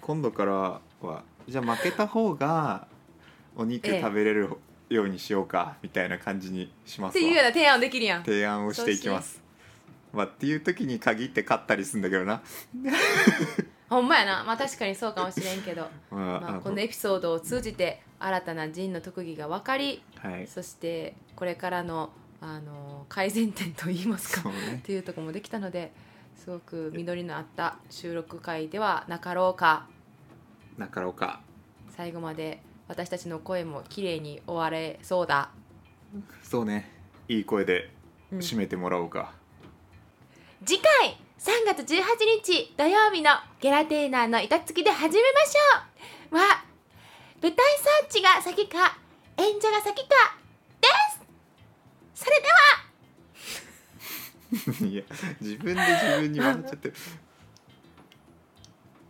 [0.00, 2.86] 今度からはじゃあ負けた方が
[3.56, 4.00] お肉ええ。
[4.00, 4.50] 食べれる
[4.88, 7.20] ようにしようかみたいな感じにしますわ。
[7.20, 8.24] っていうような提案できるやん。
[8.24, 9.42] 提案をしていきます。
[10.12, 12.42] まあっていう時に限って勝ったりするんだけどな、
[13.90, 14.44] ほんまやな。
[14.44, 20.46] まあ確かにそうかもしれんけど、まあまあ、このエピソードを通じて新たなジンの特技が分かりはい。
[20.46, 22.10] そしてこれからの
[22.40, 24.76] あの改善点といいますかね。
[24.78, 25.92] っていうところもできたので
[26.38, 29.86] すごく実りのあった収録回ではなかろうか。
[30.78, 31.40] なかろうか。
[31.90, 35.50] 最後まで私たちの声も綺麗に終われそうだ、
[36.42, 36.90] そうね。
[37.28, 37.92] いい声で
[38.32, 38.38] うん。
[38.38, 39.32] 締めてもらおうか、
[40.64, 42.02] 次回3月18
[42.44, 43.30] 日土曜日の
[43.60, 46.36] ゲラテーナーの板付きで始めましょう。
[46.36, 46.64] は
[47.42, 48.96] 舞台サーチが先か
[49.36, 50.14] 演者が先か
[50.80, 50.88] で
[52.14, 52.24] す。
[52.24, 52.87] それでは
[54.50, 55.02] いや
[55.40, 56.94] 自分で自分に笑っちゃってる。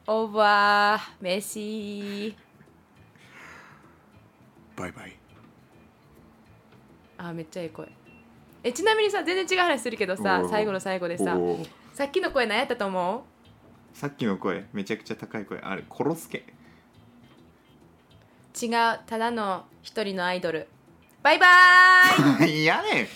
[0.06, 2.34] オーバーメッシー
[4.76, 5.16] バイバイ。
[7.18, 7.88] あめっちゃいい声。
[8.64, 11.68] えちなみにさ全然違う話するけどさ最後の最後でさおー。
[11.94, 13.24] さっきの声何やったと思
[13.92, 15.58] さっきの声めちゃくちゃ高い声。
[15.58, 16.44] あれコロスケ。
[18.60, 18.70] う違う
[19.06, 20.66] ただの一人のアイドル。
[21.22, 22.62] バイバーイ。
[22.62, 23.06] いやねん